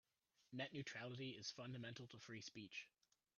[0.51, 2.87] Net neutrality is fundamental to free speech.